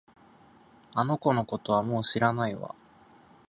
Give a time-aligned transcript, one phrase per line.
[0.95, 2.73] あの子のことはもう知らないわ